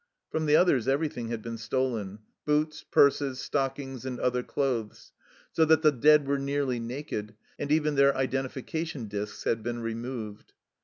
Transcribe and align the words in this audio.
From 0.31 0.47
the 0.47 0.55
others 0.55 0.87
everything 0.87 1.27
had 1.27 1.43
been 1.43 1.59
stolen 1.59 2.21
boots, 2.43 2.83
purses, 2.89 3.39
stockings, 3.39 4.03
and 4.03 4.19
other 4.19 4.41
clothes 4.41 5.11
so 5.51 5.63
that 5.65 5.83
the 5.83 5.91
dead 5.91 6.25
were 6.27 6.39
nearly 6.39 6.79
naked, 6.79 7.35
and 7.59 7.71
even 7.71 7.93
their 7.93 8.11
identifica 8.13 8.83
tion 8.87 9.05
discs 9.07 9.43
had 9.43 9.61
been 9.61 9.79
removed. 9.79 10.53